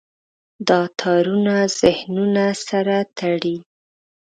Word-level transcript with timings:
دا 0.67 0.79
تارونه 0.99 1.55
ذهنونه 1.79 2.45
سره 2.67 2.97
تړي. 3.17 3.57